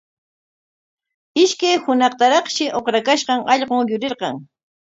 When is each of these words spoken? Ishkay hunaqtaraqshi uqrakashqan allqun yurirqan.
Ishkay 1.41 1.77
hunaqtaraqshi 1.83 2.65
uqrakashqan 2.79 3.47
allqun 3.53 3.93
yurirqan. 3.95 4.35